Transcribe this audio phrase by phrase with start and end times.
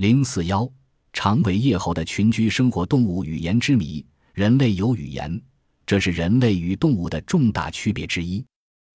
[0.00, 0.66] 零四幺，
[1.12, 4.02] 长尾叶猴的群居生活动物语言之谜。
[4.32, 5.38] 人类有语言，
[5.84, 8.42] 这是人类与动物的重大区别之一。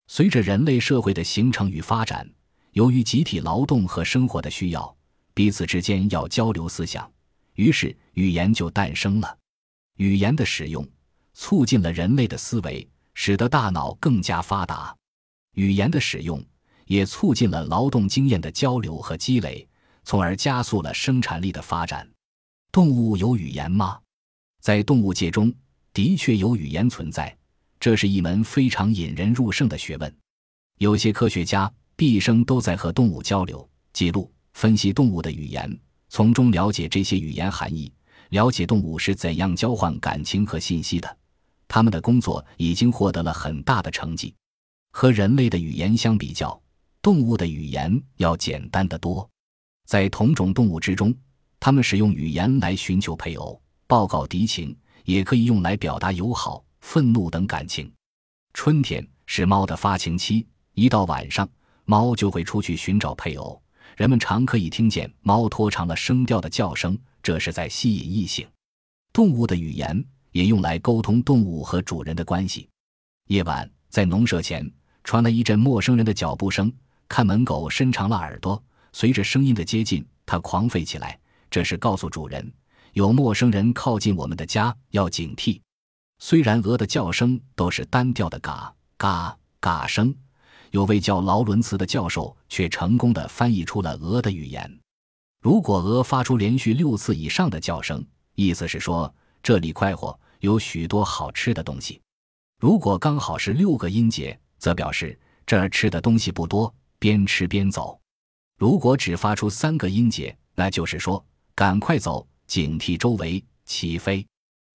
[0.08, 2.28] 随着人类社会的形成与发展，
[2.72, 4.98] 由于集体劳动和生活的需要，
[5.36, 7.08] 彼此之间要交流思想，
[7.54, 9.38] 于是语言就诞生了。
[9.98, 10.84] 语言的使用
[11.36, 14.92] 促进了人类的思维，使得大脑更加发达。
[15.54, 16.44] 语言的使用
[16.88, 19.68] 也促进了劳动经验的交流和积累，
[20.06, 22.08] 从而加速了生产力的发展。
[22.72, 24.00] 动物有语言吗？
[24.62, 25.54] 在动物界中，
[25.94, 27.36] 的确有语言存在，
[27.80, 30.16] 这是一门非常引人入胜的学问。
[30.78, 37.92] 有些科学家毕生都在和动物交流、记录、分析动物的语言，从中了解这些语言含义，
[38.30, 41.18] 了解动物是怎样交换感情和信息的。
[41.68, 44.36] 他们的工作已经获得了很大的成绩。
[44.92, 46.62] 和人类的语言相比较，
[47.02, 49.30] 动物的语言要简单得多。
[49.86, 51.16] 在同种动物之中，
[51.60, 53.62] 它们使用语言来寻求配偶。
[53.88, 57.92] 报告敌情也可以用来表达友好、愤怒等感情。
[58.54, 61.48] 春天是猫的发情期，一到晚上，
[61.86, 63.62] 猫就会出去寻找配偶。
[63.96, 68.46] 人们常可以听见猫拖长了声调的叫声，这是在吸引异性。
[69.14, 72.68] 动物的语言也用来沟通动物和主人的关系。
[73.28, 74.70] 夜晚，在农舍前
[75.04, 76.74] 传来一阵陌生人的脚步声，
[77.08, 78.62] 看门狗伸长了耳朵，
[78.98, 81.20] 随着声音的接近，它狂吠起来，
[81.52, 82.50] 这是告诉主人。
[82.94, 85.60] 有陌生人靠近我们的家，要警惕。
[86.20, 90.16] 虽然鹅的叫声都是单调的嘎嘎嘎声，
[90.72, 94.80] 有位叫劳伦茨的教授却成功的翻译出了鹅的语言。
[95.42, 98.02] 如果鹅发出连续六次以上的叫声，
[98.36, 102.00] 意思是说这里快活，有许多好吃的东西；
[102.62, 108.00] 如果刚好是六个音节，则表示这儿吃的东西不多，边吃边走；
[108.58, 112.28] 如果只发出三个音节，那就是说赶快走。
[112.48, 114.24] 警惕周围，起飞。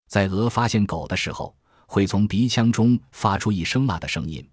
[0.09, 1.55] 在鹅发现狗的时候，
[1.87, 4.45] 会从鼻腔中发出一声“啦”的声音。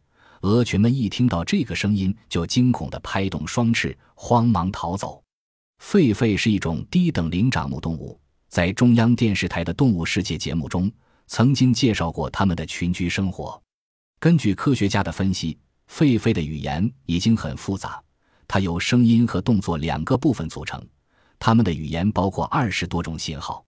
[0.42, 5.20] 鹅群们一听到这个声音，就惊恐地拍动双翅，慌忙逃走。
[5.84, 10.92] 狒狒是一种低等灵长目动物，在中央电视台的动物世界节目中
[11.26, 13.60] 曾经介绍过它们的群居生活。
[14.20, 15.58] 根据科学家的分析，
[15.90, 18.00] 狒狒的语言已经很复杂，
[18.48, 20.82] 它由声音和动作两个部分组成。
[21.40, 23.64] 它们的语言包括二十多种信号。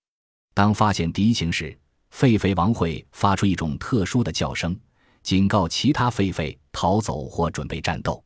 [0.54, 1.78] 当发现敌情时，
[2.12, 4.78] 狒狒王会发出一种特殊的叫声，
[5.22, 8.24] 警告其他狒狒逃走或准备战斗。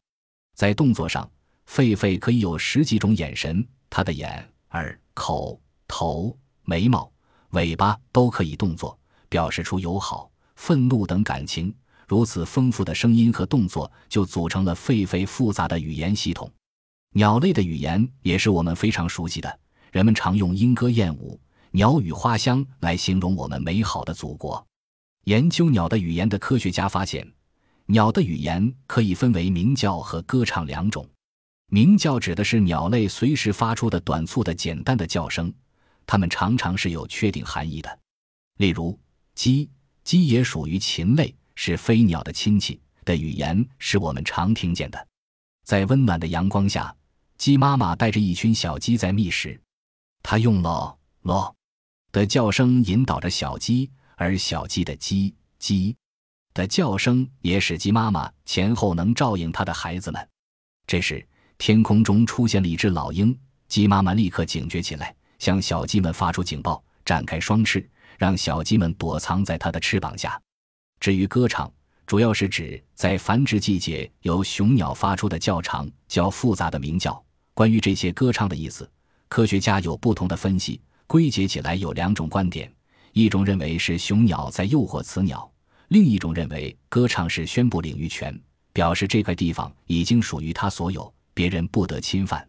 [0.55, 1.29] 在动作上，
[1.67, 7.11] 狒狒可以有十几种眼神，它的眼、耳、口、头、眉毛、
[7.49, 8.97] 尾巴都可以动作，
[9.27, 11.73] 表示出友好、愤怒等感情。
[12.13, 16.47] 如此丰富的声音和动作，就组成了狒狒复杂的语言系统。
[17.13, 19.59] 鸟类的语言也是我们非常熟悉的，
[19.91, 21.41] 人们常用莺歌燕舞、
[21.71, 24.63] 鸟语花香来形容我们美好的祖国。
[25.23, 27.27] 研究鸟的语言的科学家发现，
[27.87, 31.03] 鸟的语言可以分为鸣叫和歌唱两种。
[31.71, 35.51] 鸣叫指的是鸟类随时发出的短促的简单的叫声，
[36.05, 37.99] 它们常常是有确定含义的。
[38.57, 38.99] 例如，
[39.33, 39.71] 鸡，
[40.03, 45.07] 鸡也属于禽类，是飞鸟的亲戚的语言是我们常听见的。
[45.63, 46.95] 在温暖的阳光下。
[47.35, 49.59] 鸡妈妈带着一群小鸡在觅食，
[50.21, 51.53] 它用咯“咯”
[52.13, 55.93] 的叫声引导着小鸡，而小鸡的“叽叽”
[56.53, 60.29] 的叫声也使鸡妈妈前后能照应它的孩子们。
[60.87, 61.27] 这时，
[61.57, 63.37] 天空中出现了一只老鹰，
[63.67, 67.85] 鸡妈妈立刻警觉起来，向小鸡们发出警报，展开双翅，
[68.17, 70.39] 让小鸡们躲藏在它的翅膀下。
[71.03, 71.69] 至于歌唱，
[72.05, 77.21] 主要是指在繁殖季节由雄鸟发出的较长、较复杂的鸣叫。
[77.53, 78.89] 关于这些歌唱的意思，
[79.27, 82.73] 科学家有不同的分析，归结起来有两种观点：
[83.11, 85.51] 一种认为是雄鸟在诱惑雌鸟，
[85.89, 88.41] 另一种认为歌唱是宣布领域权，
[88.71, 92.47] 表示这块地方已经属于它所有，别人不得侵犯。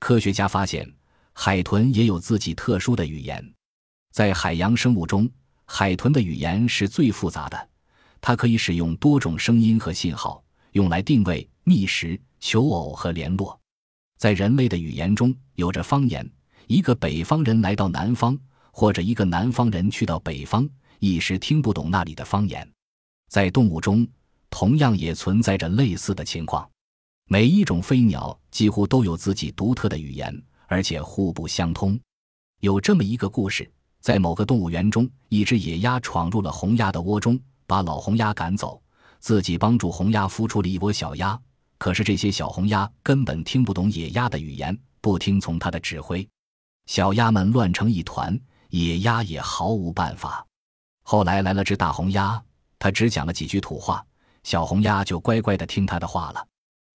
[0.00, 0.86] 科学家发现，
[1.32, 3.42] 海豚也有自己特殊的语言，
[4.12, 5.26] 在海洋生物中，
[5.64, 7.68] 海豚的语言是最复杂的，
[8.20, 10.42] 它可以使用多种声音和信号，
[10.72, 13.58] 用来定位、觅食、求偶和联络。
[14.18, 16.28] 在人类的语言中，有着方言。
[16.66, 18.36] 一个北方人来到南方，
[18.72, 20.68] 或者一个南方人去到北方，
[20.98, 22.68] 一时听不懂那里的方言。
[23.28, 24.06] 在动物中，
[24.50, 26.68] 同样也存在着类似的情况。
[27.28, 31.98] 每一种飞鸟几乎都有自己独特的语言，而且互不相通。
[32.60, 33.70] 有这么一个故事：
[34.00, 38.80] 在某个动物园中，一只野鸭闯入了红鸭的窝中，把老红鸭赶走，
[39.18, 41.38] 自己帮助红鸭孵出了一窝小鸭。
[41.78, 46.26] 可是这些小红鸭根本听不懂野鸭的语言，不听从它的指挥。
[46.86, 48.38] 小鸭们乱成一团，
[48.70, 50.46] 野鸭也毫无办法。
[51.02, 52.42] 后来来了只大红鸭，
[52.78, 54.04] 它只讲了几句土话，
[54.42, 56.46] 小红鸭就乖乖的听它的话了。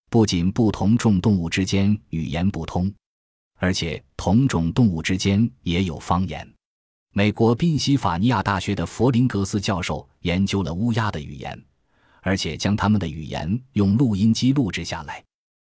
[0.09, 2.93] 不仅不同种动物之间语言不通，
[3.57, 6.51] 而且同种动物之间也有方言。
[7.13, 11.61] 美国宾夕法尼亚大学的佛林格斯教授研究了乌鸦的语言，
[12.21, 15.21] 而且将他们的语言用录音机录制下来。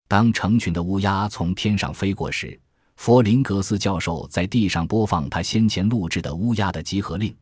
[0.08, 2.58] 当成群的乌鸦从天上飞过时，
[2.96, 7.32] 佛林格斯教授在地上播放他先前录制的乌鸦的集合令，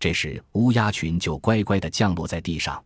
[0.00, 2.82] 这时乌鸦群就乖乖地降落在地上。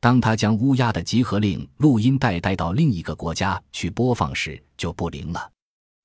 [0.00, 5.48] 当他将乌鸦的集合令录音带带到另一个国家去播放时，就不灵了。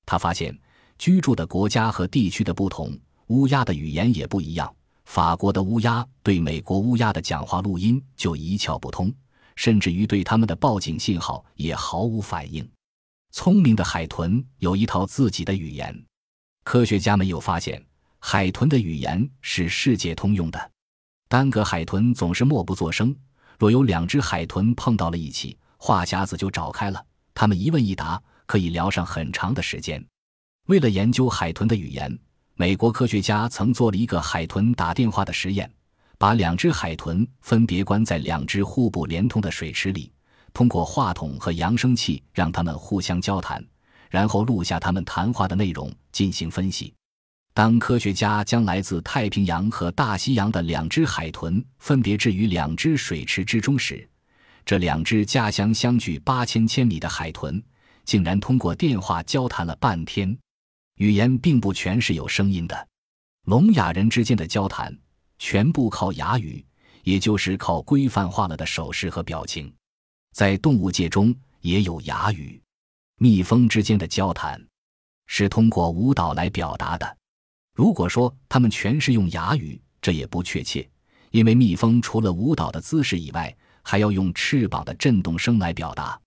[0.04, 0.56] 他发现
[0.96, 2.96] 居住的国家和地区的不同，
[3.28, 4.72] 乌鸦的语言也不一样。
[5.04, 9.12] 法国的乌鸦对美国乌鸦的讲话录音就一窍不通，
[9.54, 12.68] 甚至于对他们的报警信号也毫无反应。
[13.30, 16.04] 聪明的海豚有一套自己的语言。
[16.64, 17.84] 科学家们又发现，
[18.18, 20.70] 海豚的语言是世界通用的。
[21.28, 23.14] 单个海豚总是默不作声。
[23.58, 27.04] 若有两只海豚碰到了一起，话匣子就找开了。
[27.32, 30.04] 他们一问一答，可以聊上很长的时间。
[30.66, 32.18] 为了研究海豚的语言，
[32.58, 35.70] 美国科学家曾做了一个海豚打电话的实验：
[36.16, 40.10] 把两只海豚分别关在两只互不连通的水池里，
[40.54, 43.62] 通过话筒和扬声器让它们互相交谈，
[44.08, 46.94] 然后录下它们谈话的内容进行分析。
[47.52, 54.08] 当科学家将来自太平洋和大西洋的两只海豚分别置于两只水池之中时，
[54.64, 57.62] 这两只家乡相距八千千米的海豚
[58.06, 60.34] 竟然通过电话交谈了半天。
[60.96, 62.88] 语言并不全是有声音的，
[63.44, 64.96] 聋哑人之间的交谈
[65.38, 66.64] 全部靠哑语，
[67.02, 69.72] 也就是靠规范化了的手势和表情。
[70.32, 72.60] 在动物界中也有哑语，
[73.18, 74.58] 蜜蜂之间的交谈
[75.26, 77.16] 是通过舞蹈来表达的。
[77.74, 80.88] 如果说它们全是用哑语，这也不确切，
[81.30, 86.18] 因为蜜蜂除了舞蹈的姿势以外，还要用翅膀的震动声来表达。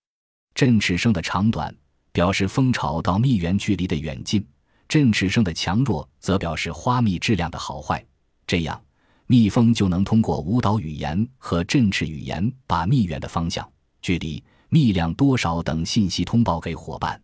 [0.54, 1.74] 振翅声的长短
[2.12, 4.44] 表示蜂巢到蜜源距离的远近，
[4.90, 8.04] 振翅声的强弱则表示花蜜质量的好坏。
[8.44, 8.82] 这样，
[9.28, 13.70] 蜜蜂就能通过舞蹈语言和振翅语言，把蜜源的方向、
[14.02, 17.22] 距离、蜜量多少等信息通报给伙伴。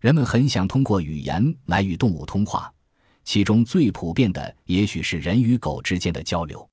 [0.00, 2.72] 人们很想通过语言来与动物通话。
[3.24, 6.64] 其中最普遍的，也许是人与狗之间的交流。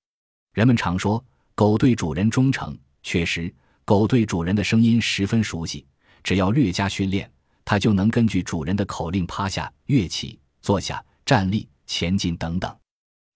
[0.53, 1.23] 人们常说
[1.55, 3.51] 狗对主人忠诚，确实，
[3.83, 5.83] 狗对主人的声音十分熟悉。
[6.23, 7.27] 只要略加训练，
[7.69, 12.73] 它就能根据主人的口令趴下、跃起、坐下、站立、前进等等。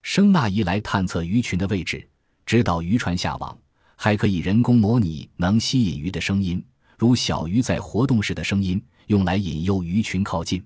[0.04, 2.08] 声呐仪来探测鱼群的位置，
[2.46, 3.58] 指导渔船下网，
[3.98, 6.64] 还可以人工模拟能吸引鱼的声音，
[6.98, 10.66] 如小鱼在活动时的声音，用来引诱鱼群靠近。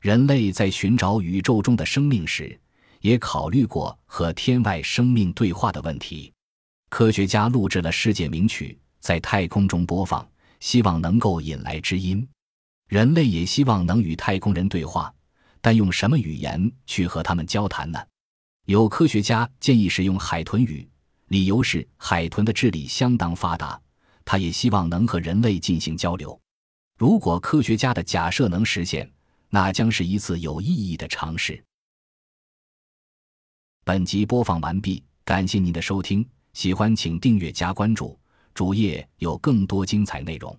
[0.00, 2.58] 人类在寻找宇宙中的生命时，
[3.02, 6.32] 也考虑过和天外生命对话的问题。
[6.88, 10.28] 科学家录制了世界名曲，在太空中播放，
[10.58, 12.26] 希望能够引来知音。
[12.88, 15.12] 人类也希望能与太空人对话，
[15.60, 17.98] 但用什么语言去和他们交谈呢？
[18.66, 20.88] 有科学家建议使用海豚语，
[21.28, 23.80] 理由是海豚的智力相当发达，
[24.24, 26.40] 它也希望能和人类进行交流。
[26.96, 29.10] 如果科学家的假设能实现，
[29.50, 31.62] 那将是一次有意义的尝试。
[33.84, 38.18] 本集播放完毕，感谢您的收听，喜欢请订阅加关注，
[38.54, 40.56] 主页有更多精彩内容。